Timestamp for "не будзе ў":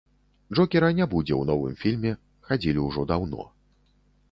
0.99-1.43